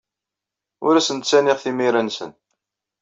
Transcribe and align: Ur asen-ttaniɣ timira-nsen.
Ur 0.85 0.93
asen-ttaniɣ 0.95 1.57
timira-nsen. 1.63 2.31